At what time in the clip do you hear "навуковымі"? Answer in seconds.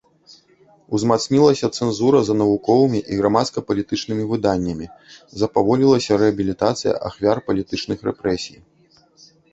2.41-2.99